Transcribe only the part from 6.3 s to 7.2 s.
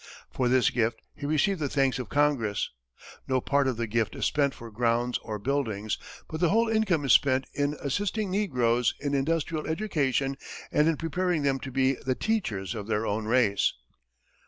the whole income is